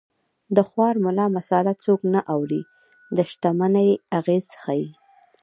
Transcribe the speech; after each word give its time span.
د 0.55 0.57
خوار 0.69 0.95
ملا 1.05 1.25
مساله 1.37 1.73
څوک 1.83 1.99
نه 2.13 2.21
اوري 2.33 2.61
د 3.17 3.17
شتمنۍ 3.29 3.89
اغېز 4.19 4.47
ښيي 4.61 4.87